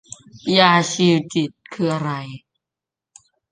[0.57, 2.11] ยาชีวจิตคืออะไร